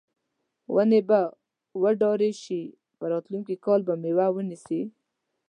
ونې 0.75 1.01
به 1.09 1.19
وډارې 1.81 2.31
شي 2.43 2.61
او 2.99 3.03
راتلونکي 3.13 3.55
کال 3.65 3.79
به 3.87 3.93
میوه 4.03 4.27
ونیسي. 4.33 4.81